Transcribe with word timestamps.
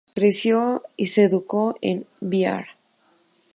Creció 0.15 0.81
y 0.97 1.05
se 1.05 1.25
educó 1.25 1.75
en 1.79 2.07
Bihar. 2.21 2.69